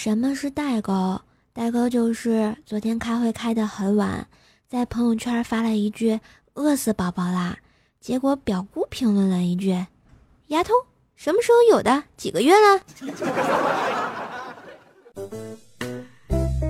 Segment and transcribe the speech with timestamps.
[0.00, 1.20] 什么是代沟？
[1.52, 4.24] 代沟就是昨天开会开得很晚，
[4.68, 6.20] 在朋友圈发了一句
[6.54, 7.56] “饿死宝宝啦”，
[8.00, 9.70] 结果表姑评论了一句
[10.54, 10.72] ：“丫头，
[11.16, 12.04] 什么时候有的？
[12.16, 12.80] 几个月了？”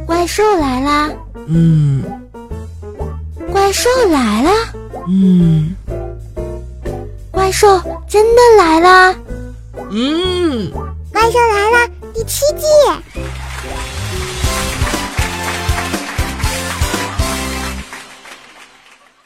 [0.06, 1.10] 怪兽来啦！
[1.48, 2.02] 嗯
[3.52, 4.72] 怪兽来啦！
[5.06, 5.76] 嗯
[7.30, 9.14] 怪兽真的来啦！
[9.90, 10.72] 嗯，
[11.12, 12.66] 怪兽来了第七季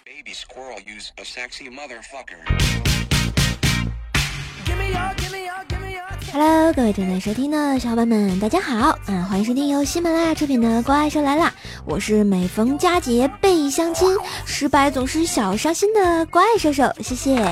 [0.04, 2.36] ，Baby squirrel use a sexy motherfucker.
[6.32, 11.48] Hello，各位正在收听的小伙伴们，大家好，嗯，欢迎收听由喜马拉雅出品的《怪兽来啦》，
[11.86, 14.14] 我是每逢佳节倍相亲，
[14.44, 17.42] 失败总是小伤心的怪兽兽，谢谢。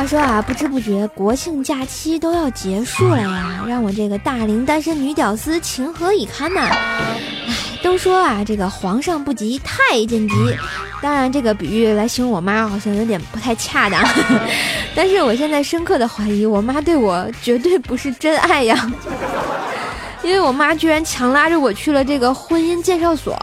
[0.00, 6.70] 话说啊，不知不觉国庆假期都要结束了呀，让我这个大龄单身女屌丝情何以堪呐！
[6.70, 7.20] 唉，
[7.82, 10.34] 都说啊，这个皇上不急太监急，
[11.02, 14.02] 当然这个比喻来形容我妈好像有点不太恰当，
[14.96, 18.90] 但是我现在深刻的怀疑我妈对我绝对不是真爱呀，
[20.24, 23.38] 因为我妈居然强拉着我去了这个婚姻介绍所，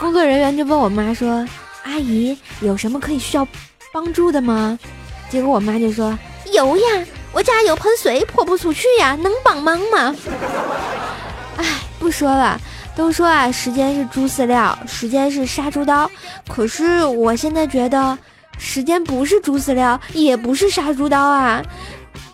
[0.00, 1.46] 工作人员就问我妈说
[1.86, 3.46] ：“阿姨有什么可以需要
[3.92, 4.76] 帮助的吗？”
[5.36, 6.18] 结果我妈就说
[6.50, 10.16] ：“有呀，我家有盆水泼不出去呀，能帮忙吗？”
[11.58, 11.64] 哎，
[11.98, 12.58] 不说了，
[12.96, 16.10] 都说啊，时间是猪饲料，时间是杀猪刀。
[16.48, 18.16] 可是我现在觉得，
[18.56, 21.62] 时间不是猪饲料，也不是杀猪刀啊，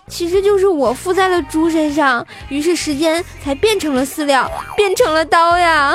[0.06, 5.92] 其实就是我附在了猪身上，于是时间才变成了饲料，变成了刀呀。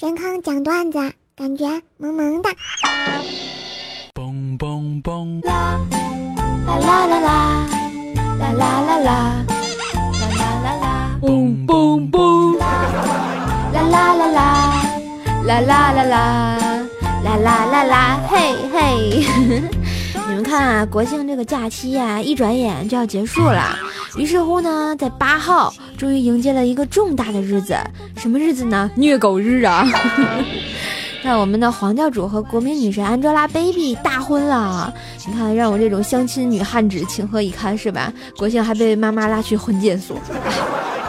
[0.00, 0.98] 神康讲段子，
[1.36, 1.66] 感觉
[1.98, 2.48] 萌萌的。
[4.14, 5.78] 蹦蹦蹦，啦
[6.64, 7.66] 啦啦啦，
[8.40, 12.64] 啦啦啦啦，啦啦啦啦，蹦蹦蹦，啦
[13.74, 14.40] 啦啦啦，
[15.44, 16.16] 啦啦啦啦，
[17.22, 19.79] 啦啦啦啦，嘿嘿。
[20.30, 23.76] 你们看啊，国庆这个假期呀、一转眼就要结束了。
[24.16, 27.76] 于是乎呢，在八号终于迎接了一个重大的日子，
[28.16, 28.88] 什么日子呢？
[28.94, 29.84] 虐狗日啊！
[31.20, 34.94] 让我们的黄教主和国民女神 Angelababy 大婚了，
[35.26, 38.12] 你看，让我这种相亲女汉子情何以堪，是吧？
[38.38, 40.16] 国庆还被妈妈拉去婚介所。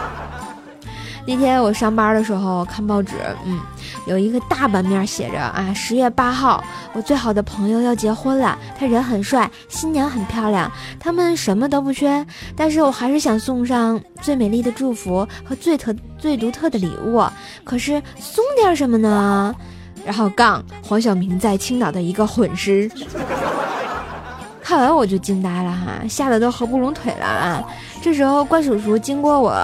[1.24, 3.12] 那天我上班的时候看报纸，
[3.46, 3.60] 嗯，
[4.06, 12.24] 有一个大版面写着啊，十月八号，我最好的朋友要结婚了，他人很帅，新娘很漂亮，他们什么都不缺，
[12.56, 17.24] 但是我还是想送上最美丽的祝福和最特最独特的礼物，
[17.64, 19.54] 可是送点什么呢？
[20.04, 22.90] 然后杠黄晓明在青岛的一个混尸。
[24.60, 27.62] 看完我就惊呆了哈，吓得都合不拢腿了啊！
[28.00, 29.54] 这时候怪叔叔经过我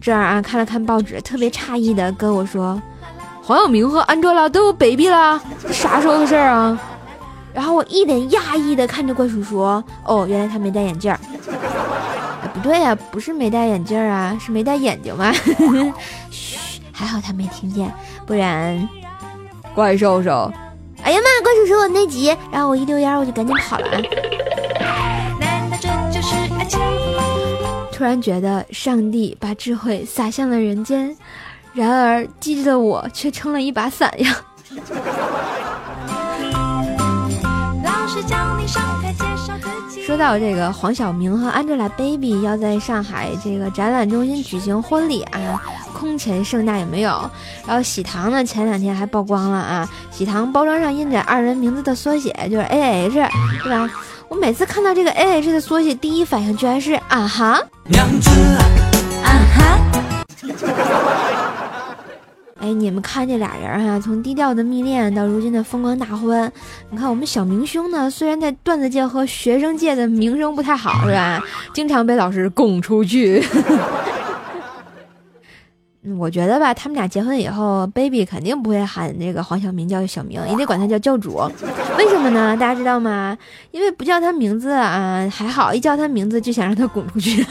[0.00, 2.80] 这儿啊，看了看报纸，特别诧异的跟我说
[3.46, 6.80] ：“黄晓明和安卓拉都有 baby 了，这啥时候的事儿啊？”
[7.52, 9.60] 然后我一脸讶异的看着怪叔叔，
[10.04, 11.20] 哦，原来他没戴眼镜儿。
[12.42, 15.30] 哎，不对呀、不是没戴眼镜儿啊，是没戴眼睛吗。
[16.32, 17.92] 嘘，还好他没听见，
[18.26, 18.88] 不然
[19.74, 20.50] 怪兽兽。
[21.02, 21.44] 哎呀妈！
[21.44, 23.90] 怪叔叔，我内急，然后我一溜烟我就赶紧跑了。
[25.38, 26.80] 难道这就是爱情？
[27.92, 31.14] 突然觉得上帝把智慧洒向了人间，
[31.74, 34.36] 然而机智的我却撑了一把伞呀。
[40.06, 45.60] 说到这个黄晓明和 Angelababy 要在上海这个展览中心举行婚礼啊，
[45.92, 47.28] 空前盛大有没有？
[47.66, 53.14] 然后喜糖呢，前两天还曝光了啊，喜糖包装上印着二人名字的缩写，就是 A H，
[53.62, 53.90] 对吧？
[54.28, 57.60] 我每次看到这个 A H 的缩写，第一反应居然是啊哈。
[57.84, 58.62] 娘子啊，
[59.24, 59.78] 啊哈！
[62.64, 66.50] 哎，你们看这俩人啊，从低调的蜜恋到如今的风光大婚，
[66.88, 71.44] 你看我们小明兄呢，虽然在段子界和学生界的名声不太好，是吧？
[71.74, 73.44] 经常被老师拱出去。
[76.18, 81.42] 我觉得吧，他们俩结婚以后，baby 肯定不会喊这个黄晓明叫小明，也得管他叫教主。
[81.98, 82.56] 为什么呢？
[82.56, 83.36] 大家知道吗？
[83.72, 87.44] 因为不叫他名字啊还好，一叫他名字就想让他滚出去，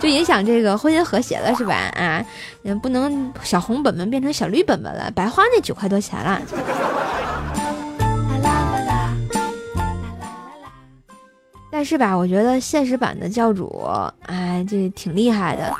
[0.00, 1.74] 就影响这个婚姻和谐了，是吧？
[1.96, 2.24] 啊，
[2.62, 6.40] 嗯，不能小红本本变成小绿本本了，白花那九块多钱了。
[11.72, 13.84] 但是吧，我觉得现实版的教主，
[14.26, 15.74] 哎，这挺厉害的。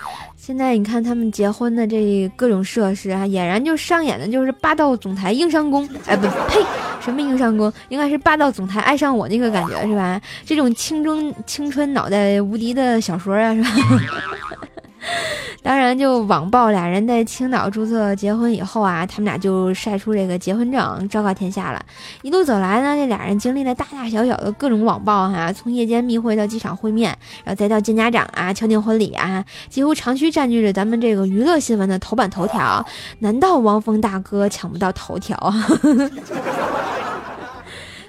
[0.47, 6.63] 现在你看他们结婚的这各种设施啊，俨然就上演的就是霸道总裁硬上弓，哎不呸，
[7.01, 10.21] 什么硬上弓，应该是霸道总裁爱上我那个感觉是吧？
[10.45, 13.71] 这种青春青春脑袋无敌的小说啊是吧？
[15.63, 21.83] 当然，就网曝俩人在青岛注册结婚以后啊，他们俩就晒出这个结婚证，昭告天下了。
[22.23, 32.85] 一路走来呢，这俩人经历了大大小小的各种网曝哈，从夜间密会到机场会面，然后再到见家长啊、敲定婚礼啊，几乎长期占据着咱们这个娱乐新闻的头版头条。
[33.21, 35.35] 难道汪峰大哥抢不到头条？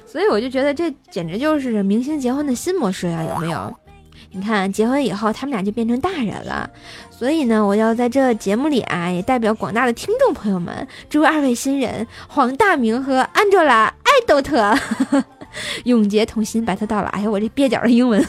[0.05, 3.73] 所以我就觉得这简直就是明星结婚的新模式呀，有没有？
[4.35, 6.69] 你看，结婚以后他们俩就变成大人了，
[7.09, 14.77] 所以呢，我要在这节目里啊，也代表广大的听众朋友们，祝二位新人黄大明和安卓拉爱豆特
[15.85, 17.07] 永结同心，白头到老。
[17.07, 18.21] 哎呀，我这蹩脚的英文。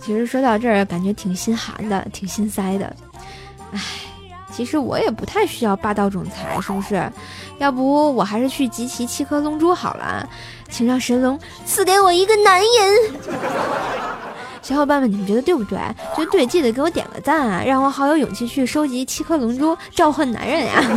[0.00, 2.96] 其实说到这儿，感觉挺心寒的，挺心塞的。
[3.70, 3.80] 唉，
[4.52, 7.10] 其实我也不太需要霸道总裁，是不是？
[7.58, 10.28] 要不我还是去集齐七颗龙珠好了，
[10.68, 12.68] 请让神龙赐给我一个男人。
[14.62, 15.78] 小伙伴们，你们觉得对不对？
[16.14, 20.82] 觉得对，记得给我点个赞啊，让我好有勇气去收集七颗龙珠，召唤男人呀！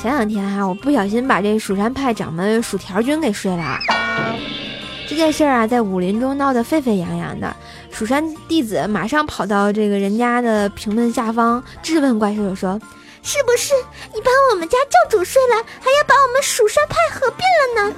[0.00, 3.78] 前两天哈，我不小心把这蜀山派掌门薯条君给睡了。
[5.16, 7.56] 这件事儿啊，在武林中闹得沸沸扬扬的。
[7.90, 12.78] 蜀山弟子马上跑到这个人家的评论下方质问怪兽说
[13.24, 13.72] ：“是不是
[14.12, 17.96] 你把我们家教主睡了，还要把我们蜀山派合并了呢？”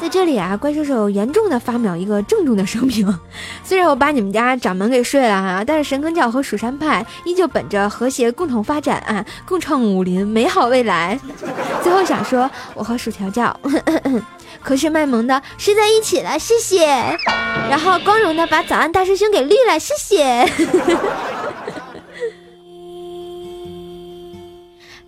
[0.00, 3.18] 在这里啊，怪兽兽严重的发表一个郑重的声明：
[3.62, 11.20] 虽然我把你们家掌门给睡了哈，但是神坑教和蜀山派依旧本着和谐共同发展啊，共创武林美好未来。
[11.82, 13.54] 最后想说，我和薯条教。
[14.62, 16.86] 可是卖萌的睡在一起了，谢谢。
[17.68, 20.46] 然后光荣的把早安大师兄给绿了，谢谢。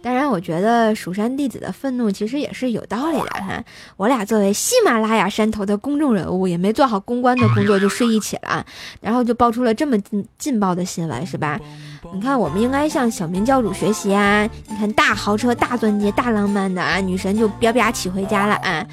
[0.03, 3.63] 当然，我觉得蜀山弟子的愤怒其实也是有道理的哈。
[3.99, 8.65] 我俩作为喜马拉雅山头的公众人物，也没做好公关的工作就睡一起了，
[9.03, 9.99] 然后就爆出了这么
[10.39, 11.61] 劲爆的新闻，是吧？
[12.15, 14.49] 你看，我们应该向小明教主学习啊！
[14.69, 18.87] 你看，大豪车、大钻戒、大浪漫的啊，女神就彪彪骑回家了啊！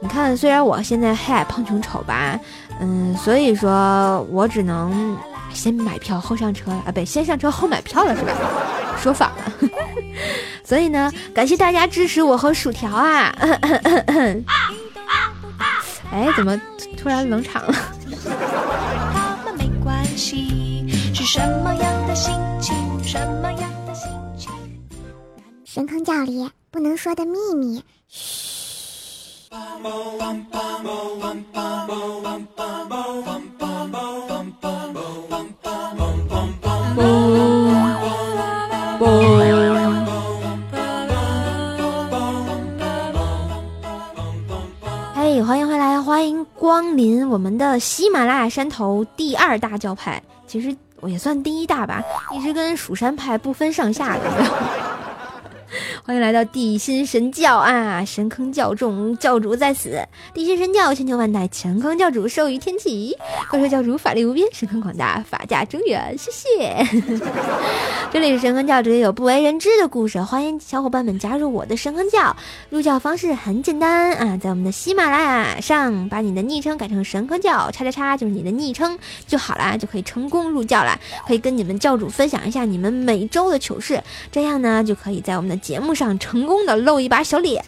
[0.00, 2.38] 你看，虽然我现在黑矮胖穷丑吧，
[2.80, 5.16] 嗯，所以说我只能
[5.52, 8.32] 先买票后上车啊，不，先上车后买票了是吧？
[9.00, 9.52] 说反了。
[10.64, 13.34] 所以呢，感谢大家支持我和薯条啊！
[16.10, 16.60] 哎，怎么
[16.96, 17.74] 突然冷场了？
[25.64, 27.82] 神坑教里不能说的秘密，
[45.14, 54.22] 嘿，欢迎回来，欢迎光临我们的喜马拉雅山头第二大教派，其实我也算第一大吧，一直跟蜀山派不分上下的。
[56.04, 58.04] 欢迎来到地心神教啊！
[58.04, 60.00] 神坑教众教主在此，
[60.32, 63.16] 地心神教千秋万代，神坑教主寿于天启，
[63.50, 66.16] 怪兽教主法力无边，神坑广大，法驾中原。
[66.16, 66.86] 谢谢。
[68.12, 72.36] 这里是神坑教，这里有不为人知的故事，欢迎小伙伴们加入我的神坑教。
[72.70, 78.96] 入教方式很简单啊，在我们的喜马拉雅上把你的昵称改成神坑教叉叉叉，就是你的昵称
[79.26, 80.98] 就好了，就可以成功入教了。
[81.26, 85.96] 可以跟你们教主分享一下你们每周的糗事，这样呢就可以在我们的节目。
[85.96, 87.64] 上成功的露一把小脸。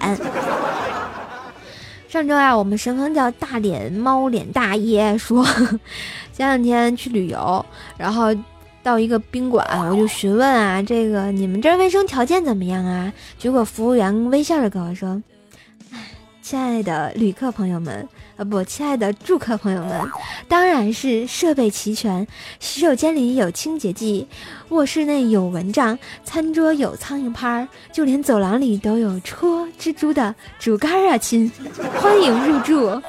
[2.10, 5.42] 上周啊，我们神坑叫大脸猫脸大爷说，
[6.32, 7.64] 前两天去旅游，
[7.96, 8.26] 然后
[8.82, 13.10] 到一个宾馆，我就询问啊，这个你们这卫生条件怎么样啊？
[13.38, 15.22] 结果服务员微笑着跟我说
[16.48, 20.00] ：“亲爱的旅客朋友们。”啊不，亲爱的住客朋友们，
[20.48, 22.26] 当然是设备齐全，
[22.58, 24.26] 洗手间里有清洁剂，
[24.70, 31.52] 卧室内有蚊帐，餐桌有苍蝇拍儿，就连走廊里都有戳蜘蛛的竹竿啊亲，
[32.00, 32.86] 欢迎入住。
[32.86, 33.02] 啊，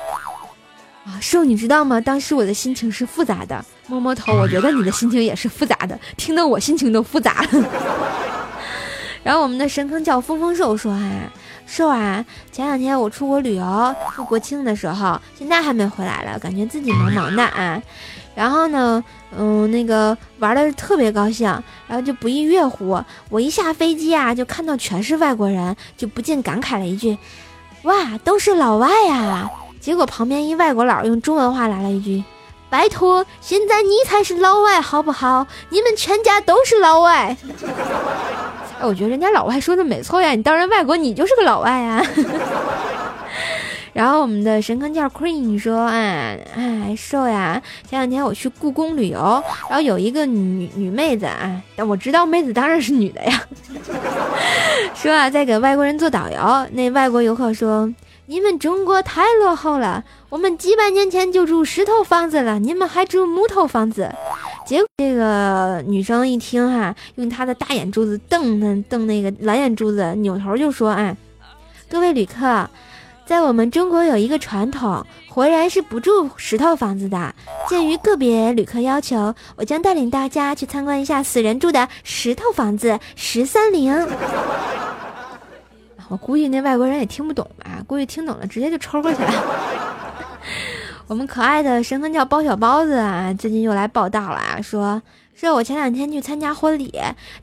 [1.21, 2.01] 瘦，你知道吗？
[2.01, 3.63] 当时我的心情是复杂的。
[3.87, 7.69] 摸摸头，我觉得你的心情也是复杂的，听得我心情都复杂了。
[9.23, 11.31] 然后我们的神坑叫风风兽说啊。
[11.71, 12.25] 瘦啊！
[12.51, 17.79] 前两天我出国旅游，过国庆的时候，现在还没回来了，感觉自己忙忙的啊。
[18.33, 19.03] 然后呢，
[19.37, 21.47] 嗯，那个玩的特别高兴，
[21.87, 22.99] 然后就不亦乐乎。
[23.29, 27.15] 我一下飞机啊，就看到全是外国人，就不禁感慨了一句
[27.83, 29.47] ：“哇，都是老外呀！
[29.79, 32.23] 结果旁边一外国佬用中文话来了一句
[32.67, 35.45] ：“拜托，现在你才是老外好不好？
[35.69, 37.37] 你们全家都是老外。”
[38.79, 42.01] 哎，我觉得人家老外说的没错呀，你当然外国，你就是个老外呀。
[43.91, 47.61] 然后我们的神坑叫 Queen 说：“哎哎，瘦呀！
[47.89, 53.41] 前两天我去故宫旅游，然后有一个女女妹子啊，但我知道妹子当然是女的呀。
[54.95, 57.91] 说啊，在给外国人做导游，那外国游客说
[58.27, 64.13] ：‘你们中国太落后了，我们几百年前就住石头房子了，你们还住木头房子。’
[64.69, 71.17] 结果这个女生一听哈，用她的大眼珠子瞪瞪瞪那个蓝眼珠子，扭头就说：‘哎，
[71.89, 72.69] 各位旅客。’”
[73.25, 77.33] 在我们中国有一个传统，活人是不住石头房子的。
[77.67, 83.91] 鉴于个别旅客要求，我将带领大家去参观一下死人住的石头房子十三陵。
[86.09, 87.83] 我估计那外国人也听不懂吧？
[87.87, 89.33] 估计听懂了直接就抽过去了。
[91.09, 95.01] 我们可爱的神坑叫包小包子啊，最近又来报道了啊，说。
[95.33, 96.93] 是我前两天去参加婚礼，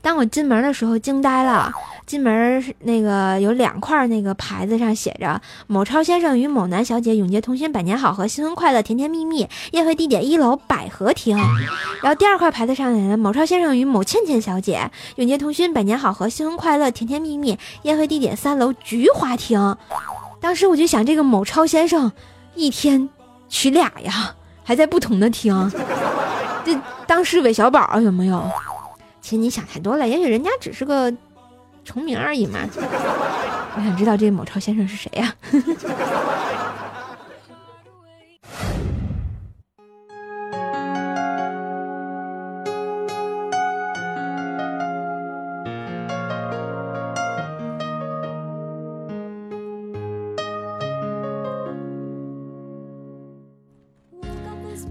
[0.03, 1.73] 当我进门的时候惊呆了。
[2.05, 9.49] 进门那个有两块那个牌子，上写着“某超先生与某男小姐永结同心，百年好合，新婚快乐，甜甜蜜蜜”。
[9.73, 11.35] 宴会地点一楼百合厅。
[11.35, 17.57] 然后第二块牌子上写着“某超先生与某倩倩小姐永结同心，百年好合，新婚快乐，甜甜蜜蜜”。
[17.81, 19.75] 宴会地点三楼菊花厅。
[20.39, 22.11] 当时我就想，这个某超先生
[22.53, 23.09] 一天
[23.49, 25.71] 娶俩呀，还在不同的厅。
[26.65, 28.49] 这当时韦小宝有没有？
[29.21, 31.11] 其实你想太多了，也许人家只是个
[31.83, 32.59] 重名而已嘛。
[33.75, 35.33] 我想知道这某超先生是谁呀？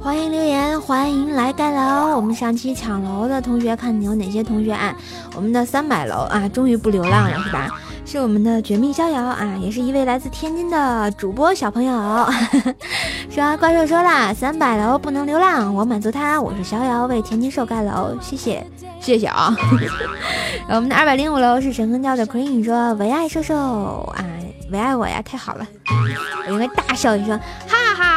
[0.07, 2.15] 欢迎留言，欢迎来盖楼。
[2.15, 4.95] 我们上期抢楼的同学，看你有哪些同学啊？
[5.35, 7.69] 我们的三百楼啊，终于不流浪了，是吧？
[8.05, 12.25] 是我们的绝命逍遥啊，也是一位来自天津的主播小朋友。
[13.29, 16.41] 说怪兽说了，三百楼不能流浪，我满足他。
[16.41, 18.65] 我是逍遥，为天津兽盖楼，谢谢
[19.01, 19.57] 谢谢啊。
[20.71, 23.57] 我们的二百零五楼是神坑教的 Queen 说，唯爱兽兽
[24.17, 24.25] 啊，
[24.71, 25.67] 唯爱我呀，太好了，
[26.47, 27.37] 我应该大笑一声，
[27.67, 27.77] 哈。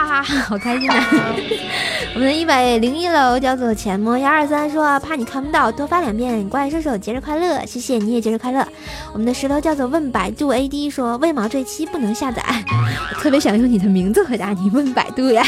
[0.10, 1.06] 哈，好开心啊！
[2.16, 6.50] 我们的一百零一楼叫做钱摸幺二三说怕你看不到，多发两遍。
[6.50, 8.68] 怪兽手节日快乐，谢谢你也节日快乐。
[9.14, 12.44] 我们的石头叫做问百度 AD 说为毛这期不能下载？
[13.14, 15.44] 我特别想用你的名字回答你，问百度呀。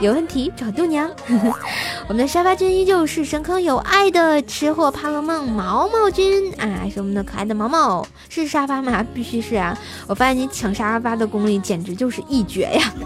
[0.00, 1.10] 有问题找度娘。
[2.08, 9.04] 我们的沙发君依旧是神坑有爱的吃货怕了梦毛毛君啊，是我们的可爱的毛毛，是沙发吗？
[9.12, 9.76] 必须是啊！
[10.06, 12.92] 我发现你抢沙发的功力简直就是一绝呀。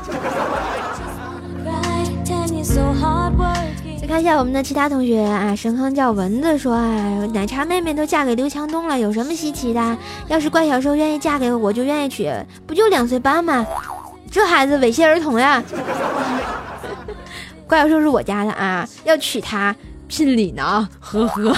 [4.00, 9.98] 再看一下我们的其他同学啊，神坑叫蚊子说啊，奶茶妹妹都嫁给刘强东了，有什么稀奇的？
[10.28, 12.30] 要是怪小兽愿意嫁给我，我就愿意娶，
[12.66, 13.64] 不就两岁半吗？
[14.30, 15.62] 这孩子猥亵儿童呀！
[17.72, 19.74] 怪兽是我家的啊，要娶她
[20.06, 21.56] 聘礼呢，呵呵。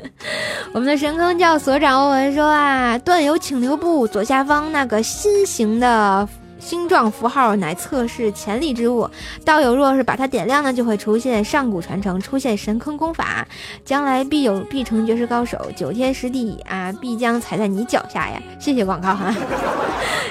[0.72, 6.26] 我们的神坑教所长欧文说啊，段友请留步，左下方那个心形的。
[6.62, 9.10] 星状符号乃测试潜力之物，
[9.44, 13.46] 道友若是把它点亮呢，就会出现上古传承，出现神坑功法，
[13.84, 18.40] 将来必有必成绝世高手，九天十地啊，必将踩在你脚下呀！
[18.60, 19.34] 谢谢广告哈，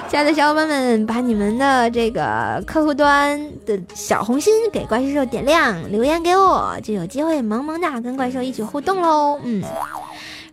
[0.07, 9.37] 亲爱的小伙伴们，把你们的这个客户端的小红心给怪兽兽点亮，留言给我，就有机会萌萌哒跟怪兽一起互动喽。
[9.43, 9.61] 嗯，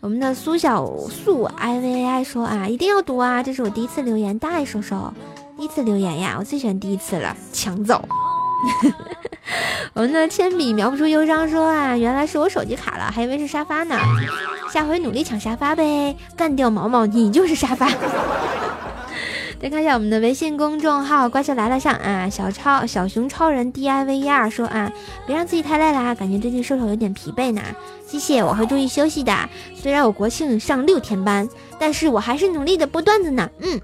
[0.00, 5.14] 我们的苏小素 I V I 说啊，一定要读啊，这是我第一次留言，大爱兽兽。
[5.58, 8.00] 第一次留言呀，我最喜欢第一次了，抢走。
[9.92, 13.98] 我们的铅笔描不出忧伤，说啊，原来是我手机卡了，还以为是沙发呢。
[14.72, 17.90] 下回努力抢沙发呗，干掉毛毛，你就是沙发。
[19.60, 24.92] 再看一下我们的微信公众号“怪兽来了”上啊，小超小熊超人 D I V E R 说啊，
[25.26, 27.60] 别让自己太累了，感觉最近瘦瘦有点疲惫呢。
[28.06, 29.34] 谢谢，我会注意休息的。
[29.74, 31.48] 虽然我国庆上六天班，
[31.80, 33.50] 但是我还是努力的播段子呢。
[33.58, 33.80] 嗯。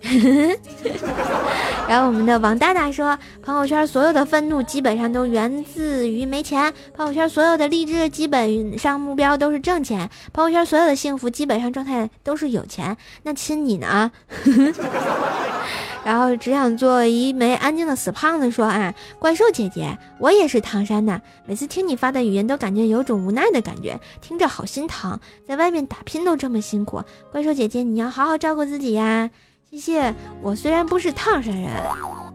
[1.88, 12.96] 然后我们的王大大说，朋友圈所有的愤怒基本上都源自于没钱，朋友圈所有的励志基本上目标都是挣钱，朋友圈所有的幸福基本上状态都是有钱。
[13.22, 14.10] 那亲你呢？
[16.04, 27.02] 然后只想做一枚安静的死胖子说啊，怪兽姐姐，我也是唐山的，每次听你发的语音都感觉有种无奈的感觉，听着好心疼，在外面打拼都这么辛苦，
[27.32, 29.28] 怪兽姐姐你要好好照顾自己呀。
[29.70, 30.14] 谢谢。
[30.40, 31.70] 我虽然不是唐山人，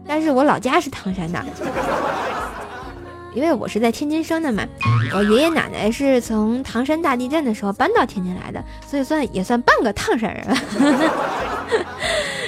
[0.06, 1.44] 但是我老家是唐山的，
[3.34, 4.64] 因为我是在天津生的嘛。
[5.12, 10.46] 我爷爷奶奶是从唐山大地震的时候搬到天津来的，所以算也算半个唐山人。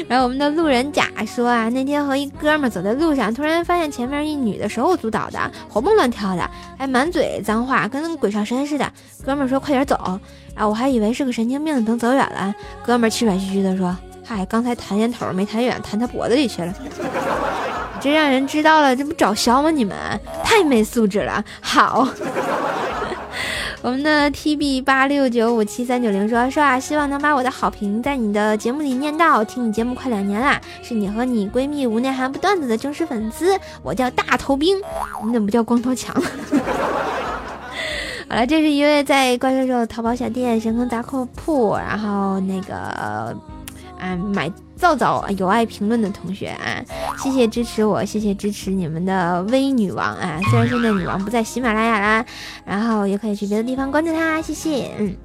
[0.08, 8.88] 然后我们的路人甲说啊，那天和一哥们走在路上，突然发现前面一女的手舞足蹈的，活蹦乱跳的，还满嘴脏话，跟鬼上身似的。
[9.24, 9.96] 哥们说快点走，
[10.54, 13.96] 啊，我还以为是个神经病，等走远了，哥们气喘吁吁的说，
[14.26, 16.74] 嗨，刚才弹烟头没弹远，弹他脖子里去了。
[18.00, 19.70] 这让人知道了，这不找削吗？
[19.70, 19.96] 你们
[20.42, 21.44] 太没素质了。
[21.60, 22.08] 好。
[23.82, 29.44] 我们的 T B 八六九五七三九零说说啊，希望能把我的好评在你的节目里念到。
[29.44, 33.56] 听你节目快两年啦，是你和你闺蜜无内涵不段子的忠实粉丝。
[33.84, 34.76] 我叫大头兵，
[35.24, 36.12] 你怎么不叫光头强？
[38.28, 43.36] 好了，这是一位在怪兽兽淘宝小店、神坑杂货铺，然后那个
[43.98, 44.52] 啊买。
[44.76, 46.84] 皂皂有爱评论的同学啊，
[47.16, 50.38] 谢谢支持我，谢谢支持你们的微女王啊！
[50.50, 52.26] 虽然现在女王不在喜马拉雅啦，
[52.66, 54.90] 然后也可以去别的地方关注她，谢谢。
[54.98, 55.16] 嗯，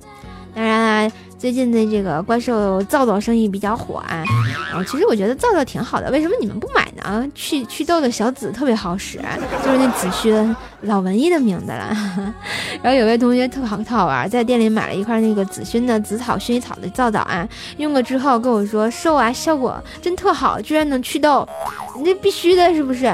[0.56, 1.12] 当然。
[1.42, 4.24] 最近的这个怪兽皂皂生意比较火啊，
[4.72, 7.28] 啊，其实我觉得皂皂挺好的，为什么你们不买呢？
[7.34, 9.18] 祛祛痘的小紫特别好使，
[9.66, 11.98] 就是那紫薰，老文艺的名字了。
[12.84, 21.48] 然后有位同学特好特好玩，在店里买了一块那个紫薰的紫草薰衣草的皂皂啊，用过之后跟我说瘦啊，效果真特好，居然能祛痘，
[22.06, 23.12] 那必须的是不是？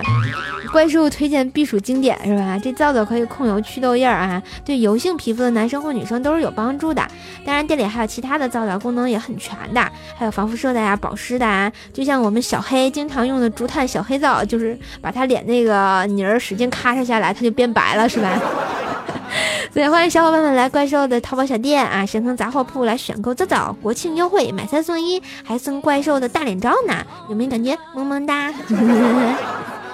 [0.72, 2.60] 怪兽推荐避暑经典是吧？
[2.62, 7.06] 这皂皂可以控油祛痘印儿啊，对油性皮肤的男生或女生都是有帮助的。
[7.46, 9.82] 当然店里还有其他的皂皂功能也很全的，
[10.18, 11.72] 还有防辐射的呀、保湿的啊。
[11.94, 18.40] 就像我们小黑经常用的竹炭小黑皂，就是把他脸那个泥儿使劲咔嚓下来，他就变白了，是吧？
[19.74, 26.96] 所以欢迎小伙伴们来怪兽的淘宝小店啊，神坑杂货铺来选购皂皂，国庆优惠买三送一，还送怪兽的大脸照呢，
[27.30, 28.52] 有没有感觉萌萌哒？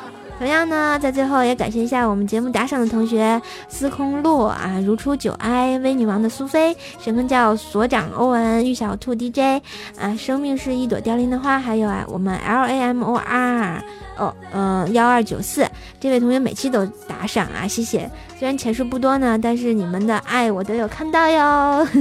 [0.64, 9.62] 同样呢，在最后也感谢一下我们节目打赏的同学：司空洛啊，如初九哀，微女王的苏菲，神坑教所长欧文，玉小兔 DJ
[10.00, 13.84] 啊，生命是一朵凋零的花，还有啊，我们 L A M O R
[14.16, 15.68] 哦，嗯，幺二九四
[16.00, 18.10] 这位同学每期都打赏啊，谢谢。
[18.40, 21.86] 虽然钱数不多呢，但是你们的爱我都有看到哟。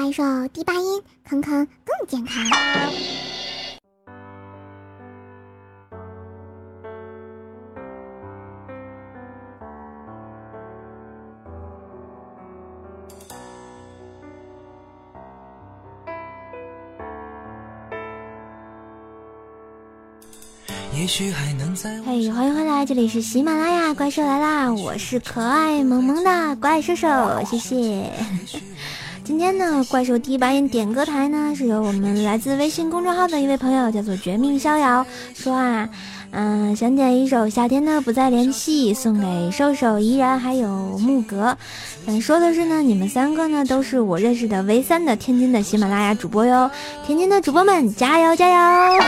[0.00, 2.42] 怪兽第八音，坑坑更健康。
[20.94, 24.72] 也许还能在嘿，欢迎回来，这里是喜马拉雅，怪兽来啦！
[24.72, 27.06] 我是可爱萌萌的怪兽兽，
[27.44, 28.10] 谢谢。
[29.30, 35.88] 今天呢，怪兽第一把音点歌台呢，是由我们来自微信公众号的一位朋友，叫做绝命逍遥，说啊，
[36.32, 41.56] 嗯，想点一首《夏天的不再联系》，送给瘦瘦、依然还有木格。
[42.06, 46.68] 想说的是呢，你们三个呢，都是我认识的唯三的天津的喜马拉雅主播哟，
[47.06, 49.02] 天津的主播们加油加油！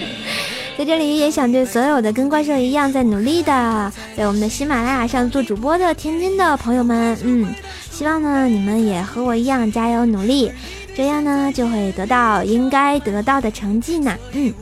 [0.76, 7.54] 在这里也想对所有的跟怪兽一样在努力的，在我们的喜马拉雅上做主播的天津的朋友们，嗯。
[7.96, 10.52] 希望呢，你们也和我一样加油努力，
[10.94, 14.14] 这样呢就会得到应该得到的成绩呢。
[14.32, 14.52] 嗯，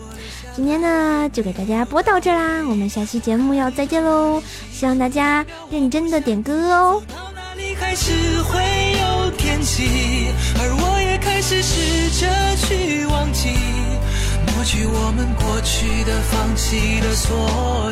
[0.54, 7.02] 今天呢就给大家播到这啦，我们下期节目要再见喽，希望大家认真的点歌哦。
[7.80, 8.12] 开始
[8.44, 8.62] 会
[9.00, 10.28] 有天气，
[10.60, 13.48] 而我也开始试着去忘记，
[14.46, 17.36] 抹去我们过去的、放弃的所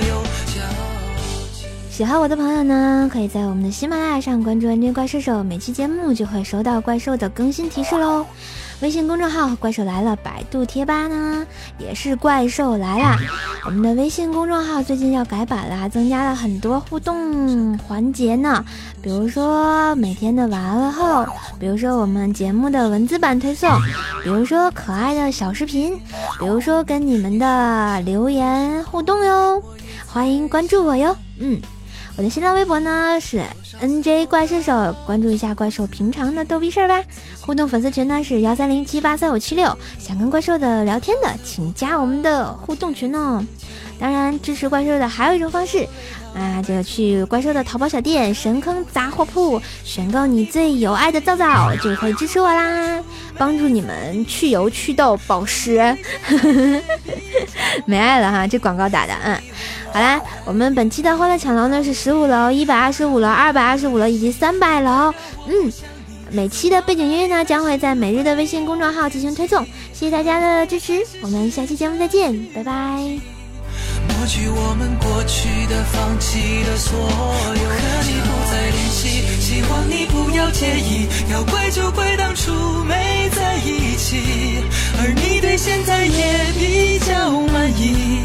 [0.08, 0.22] 有
[1.92, 8.24] 喜欢我的朋友呢，可以在我们的喜马拉雅上关注“恩怪兽兽”，每期节目就会收到怪兽的更新提示喽。
[8.80, 11.46] 微信公众号“怪兽来了”，百度贴吧呢
[11.78, 13.18] 也是“怪兽来了”。
[13.66, 18.64] 我们的微信公众号最近要改版了，增加了很多互动环节呢，
[19.02, 21.26] 比如说每天的晚安问候，
[21.60, 23.70] 比如说我们节目的文字版推送，
[24.24, 25.94] 比如说可爱的小视频，
[26.40, 29.62] 比如说跟你们的留言互动哟。
[30.06, 31.60] 欢迎关注我哟，嗯。
[32.16, 33.42] 我的新浪微博呢是
[33.80, 37.02] N J 怪兽手，关注一下怪兽平常的逗逼事儿吧。
[37.40, 43.42] 互动粉丝群呢是幺三零七八三五七六，想跟怪兽的聊天的，请加我们的互动群哦。
[43.98, 45.88] 当然，支持怪兽的还有一种方式
[46.34, 53.02] 啊，就去怪兽的淘宝小店神坑杂货铺选购你最有爱的皂皂，就可以支持我啦，
[53.38, 55.96] 帮助你们去油、祛痘、保湿。
[57.86, 59.40] 没爱了哈，这广告打的，嗯。
[59.92, 65.12] 好啦，我们本期的欢乐抢楼呢是十五楼、一百二十五楼、二百二十五楼以及三百楼。
[65.46, 65.70] 嗯，
[66.30, 72.72] 每期的背景音乐呢将会在每日的微信公众号进行推送，谢谢大家的支持，我们下期节目再见，拜拜。
[74.08, 81.06] 抹去我们过去的、放弃的所有，和你不再联系，希望你不要介意。
[81.30, 82.52] 要怪就怪当初
[82.84, 84.64] 没在一起，
[84.98, 88.24] 而你对现在也比较满意，